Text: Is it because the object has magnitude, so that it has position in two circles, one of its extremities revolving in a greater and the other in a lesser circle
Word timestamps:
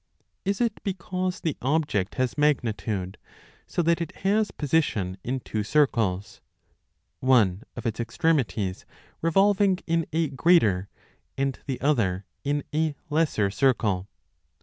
Is 0.45 0.59
it 0.59 0.81
because 0.83 1.39
the 1.41 1.55
object 1.61 2.15
has 2.15 2.35
magnitude, 2.35 3.19
so 3.67 3.83
that 3.83 4.01
it 4.01 4.15
has 4.25 4.49
position 4.49 5.17
in 5.23 5.41
two 5.41 5.63
circles, 5.63 6.41
one 7.19 7.61
of 7.75 7.85
its 7.85 7.99
extremities 7.99 8.87
revolving 9.21 9.77
in 9.85 10.07
a 10.11 10.29
greater 10.29 10.89
and 11.37 11.59
the 11.67 11.79
other 11.81 12.25
in 12.43 12.63
a 12.73 12.95
lesser 13.11 13.51
circle 13.51 14.09